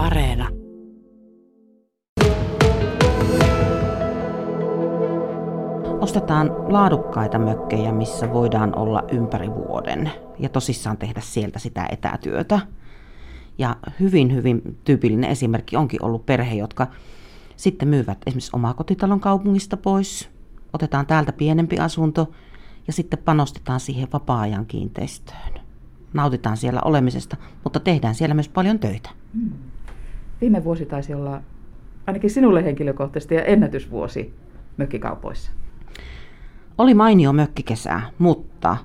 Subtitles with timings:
[0.00, 0.48] Areena.
[6.00, 12.60] Ostetaan laadukkaita mökkejä, missä voidaan olla ympäri vuoden ja tosissaan tehdä sieltä sitä etätyötä.
[13.58, 16.86] Ja hyvin, hyvin tyypillinen esimerkki onkin ollut perhe, jotka
[17.56, 20.28] sitten myyvät esimerkiksi omakotitalon kaupungista pois.
[20.72, 22.30] Otetaan täältä pienempi asunto
[22.86, 25.60] ja sitten panostetaan siihen vapaa-ajan kiinteistöön.
[26.12, 29.10] Nautitaan siellä olemisesta, mutta tehdään siellä myös paljon töitä.
[29.34, 29.69] Hmm.
[30.40, 31.40] Viime vuosi taisi olla
[32.06, 34.34] ainakin sinulle henkilökohtaisesti ja ennätysvuosi
[34.76, 35.50] mökkikaupoissa.
[36.78, 38.76] Oli mainio mökkikesä, mutta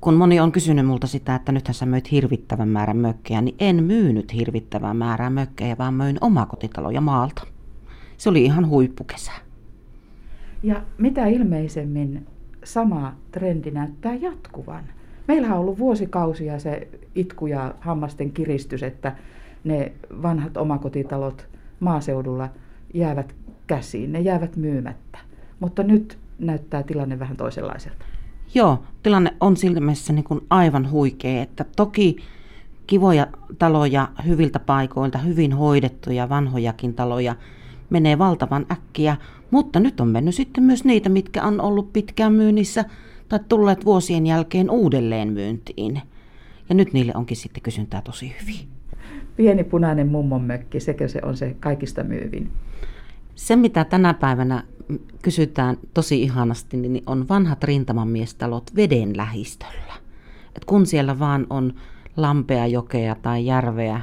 [0.00, 3.84] kun moni on kysynyt multa sitä, että nythän sä möit hirvittävän määrän mökkejä, niin en
[3.84, 7.46] myynyt hirvittävän määrää mökkejä, vaan möin omakotitaloja maalta.
[8.16, 9.32] Se oli ihan huippukesä.
[10.62, 12.26] Ja mitä ilmeisemmin
[12.64, 14.84] sama trendi näyttää jatkuvan.
[15.28, 19.16] Meillä on ollut vuosikausia se itku ja hammasten kiristys, että
[19.64, 19.92] ne
[20.22, 21.48] vanhat omakotitalot
[21.80, 22.48] maaseudulla
[22.94, 23.34] jäävät
[23.66, 25.18] käsiin, ne jäävät myymättä.
[25.60, 28.04] Mutta nyt näyttää tilanne vähän toisenlaiselta.
[28.54, 32.16] Joo, tilanne on silmässä niin kuin aivan huikea, että toki
[32.86, 33.26] kivoja
[33.58, 37.36] taloja hyviltä paikoilta, hyvin hoidettuja vanhojakin taloja
[37.90, 39.16] menee valtavan äkkiä,
[39.50, 42.84] mutta nyt on mennyt sitten myös niitä, mitkä on ollut pitkään myynnissä
[43.28, 46.02] tai tulleet vuosien jälkeen uudelleen myyntiin.
[46.68, 48.68] Ja nyt niille onkin sitten kysyntää tosi hyvin.
[49.36, 52.50] Pieni punainen mummon mökki, sekö se on se kaikista myyvin?
[53.34, 54.62] Se, mitä tänä päivänä
[55.22, 59.94] kysytään tosi ihanasti, niin on vanhat rintamamiestalot veden lähistöllä.
[60.56, 61.72] Et kun siellä vaan on
[62.16, 64.00] lampea, jokea tai järveä,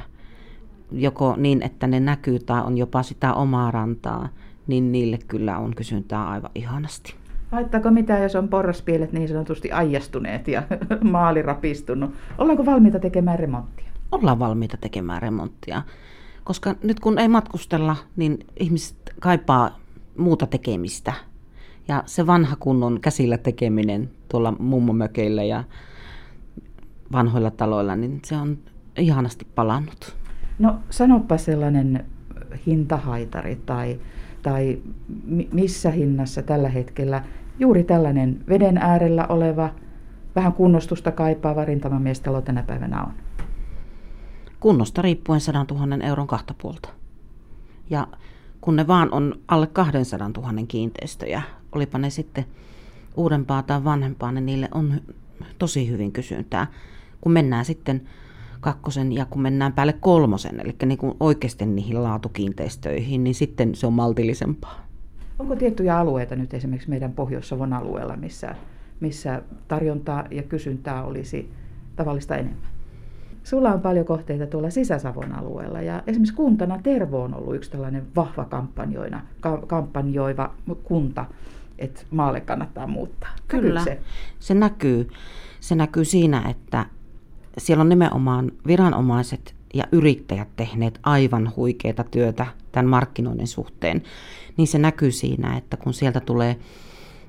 [0.92, 4.28] joko niin, että ne näkyy tai on jopa sitä omaa rantaa,
[4.66, 7.14] niin niille kyllä on kysyntää aivan ihanasti.
[7.50, 10.62] Haittaako mitään, jos on porraspielet niin sanotusti aijastuneet ja
[11.12, 12.14] maali rapistunut?
[12.38, 13.91] Ollaanko valmiita tekemään remonttia?
[14.12, 15.82] Ollaan valmiita tekemään remonttia,
[16.44, 19.78] koska nyt kun ei matkustella, niin ihmiset kaipaa
[20.18, 21.12] muuta tekemistä.
[21.88, 25.64] Ja se vanha kunnon käsillä tekeminen tuolla mummomökeillä ja
[27.12, 28.58] vanhoilla taloilla, niin se on
[28.98, 30.16] ihanasti palannut.
[30.58, 32.04] No sanoppa sellainen
[32.66, 34.00] hintahaitari tai,
[34.42, 34.78] tai
[35.52, 37.24] missä hinnassa tällä hetkellä
[37.58, 39.70] juuri tällainen veden äärellä oleva,
[40.36, 43.12] vähän kunnostusta kaipaava rintamamiestalo tänä päivänä on?
[44.62, 46.88] Kunnosta riippuen 100 000 euron kahta puolta.
[47.90, 48.06] Ja
[48.60, 51.42] kun ne vaan on alle 200 000 kiinteistöjä,
[51.72, 52.44] olipa ne sitten
[53.16, 55.00] uudempaa tai vanhempaa, niin niille on
[55.58, 56.66] tosi hyvin kysyntää.
[57.20, 58.02] Kun mennään sitten
[58.60, 63.86] kakkosen ja kun mennään päälle kolmosen, eli niin kuin oikeasti niihin laatukiinteistöihin, niin sitten se
[63.86, 64.86] on maltillisempaa.
[65.38, 68.54] Onko tiettyjä alueita nyt esimerkiksi meidän Pohjois-Savon alueella, missä,
[69.00, 71.50] missä tarjontaa ja kysyntää olisi
[71.96, 72.71] tavallista enemmän?
[73.44, 78.06] Sulla on paljon kohteita tuolla Sisä-Savon alueella ja esimerkiksi kuntana Tervo on ollut yksi tällainen
[78.16, 80.54] vahva kampanjoina, ka- kampanjoiva
[80.84, 81.24] kunta,
[81.78, 83.30] että maalle kannattaa muuttaa.
[83.48, 84.00] Kyllä, se?
[84.38, 85.08] se näkyy.
[85.60, 86.86] Se näkyy siinä, että
[87.58, 94.02] siellä on nimenomaan viranomaiset ja yrittäjät tehneet aivan huikeita työtä tämän markkinoinnin suhteen,
[94.56, 96.56] niin se näkyy siinä, että kun sieltä tulee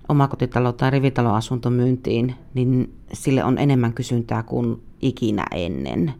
[0.08, 6.14] omakotitalo- tai rivitaloasunto myyntiin, niin sille on enemmän kysyntää kuin ikinä ennen.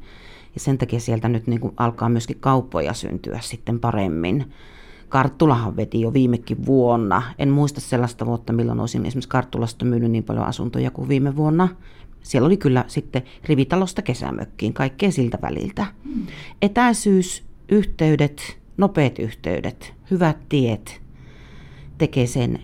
[0.54, 4.46] Ja sen takia sieltä nyt niin kuin alkaa myöskin kauppoja syntyä sitten paremmin.
[5.10, 7.22] Karttulahan veti jo viimekin vuonna.
[7.40, 11.68] En muista sellaista vuotta, milloin olisin esimerkiksi Karttulasta myynyt niin paljon asuntoja kuin viime vuonna.
[12.24, 15.86] Siellä oli kyllä sitten rivitalosta kesämökkiin, kaikkea siltä väliltä.
[16.04, 16.28] Hmm.
[16.62, 21.02] Etäisyys, yhteydet, nopeat yhteydet, hyvät tiet
[21.98, 22.60] tekee sen.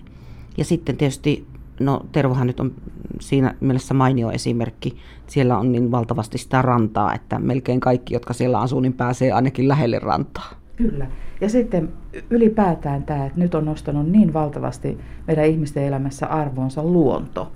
[0.59, 1.47] Ja sitten tietysti,
[1.79, 2.71] no Tervohan nyt on
[3.19, 4.97] siinä mielessä mainio esimerkki.
[5.27, 9.67] Siellä on niin valtavasti sitä rantaa, että melkein kaikki, jotka siellä asuu, niin pääsee ainakin
[9.67, 10.51] lähelle rantaa.
[10.75, 11.07] Kyllä.
[11.41, 11.93] Ja sitten
[12.29, 14.97] ylipäätään tämä, että nyt on nostanut niin valtavasti
[15.27, 17.51] meidän ihmisten elämässä arvoonsa luonto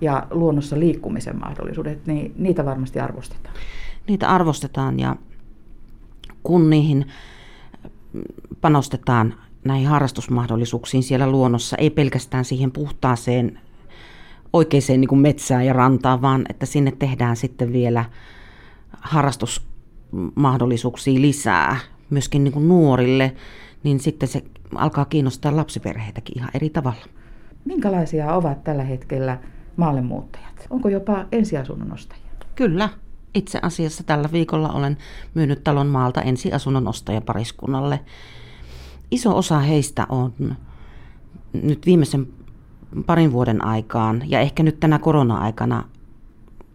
[0.00, 3.54] ja luonnossa liikkumisen mahdollisuudet, niin niitä varmasti arvostetaan.
[4.08, 5.16] Niitä arvostetaan ja
[6.42, 7.06] kun niihin
[8.60, 9.34] panostetaan
[9.64, 13.60] näihin harrastusmahdollisuuksiin siellä luonnossa, ei pelkästään siihen puhtaaseen
[14.52, 18.04] oikeaan niin metsään ja rantaan, vaan että sinne tehdään sitten vielä
[19.00, 21.76] harrastusmahdollisuuksia lisää
[22.10, 23.34] myöskin niin kuin nuorille,
[23.82, 24.42] niin sitten se
[24.74, 27.04] alkaa kiinnostaa lapsiperheitäkin ihan eri tavalla.
[27.64, 29.38] Minkälaisia ovat tällä hetkellä
[29.76, 30.66] maallemuuttajat?
[30.70, 32.24] Onko jopa ensiasunnon ostajia?
[32.54, 32.88] Kyllä.
[33.34, 34.96] Itse asiassa tällä viikolla olen
[35.34, 38.00] myynyt talon maalta ensiasunnon ostajapariskunnalle.
[39.10, 40.56] Iso osa heistä on
[41.52, 42.26] nyt viimeisen
[43.06, 45.84] parin vuoden aikaan ja ehkä nyt tänä korona-aikana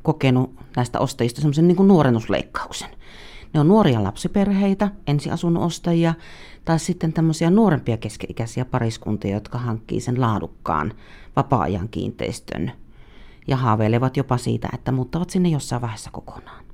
[0.04, 2.90] kokenut näistä ostajista semmoisen niin nuorennusleikkauksen.
[3.54, 6.14] Ne on nuoria lapsiperheitä, ensiasunnon ostajia
[6.66, 10.94] tai sitten tämmöisiä nuorempia keski-ikäisiä pariskuntia, jotka hankkii sen laadukkaan
[11.36, 12.72] vapaa-ajan kiinteistön
[13.48, 16.66] ja haaveilevat jopa siitä, että muuttavat sinne jossain vaiheessa kokonaan.